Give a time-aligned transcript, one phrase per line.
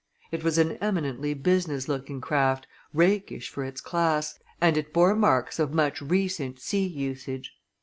[0.31, 5.59] It was an eminently business looking craft, rakish for its class, and it bore marks
[5.59, 7.53] of much recent sea usage.